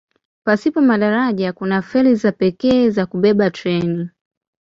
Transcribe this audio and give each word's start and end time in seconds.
Pasipo 0.43 0.81
madaraja 0.81 1.53
kuna 1.53 1.81
feri 1.81 2.15
za 2.15 2.31
pekee 2.31 2.89
za 2.89 3.05
kubeba 3.05 3.51
treni. 3.51 4.09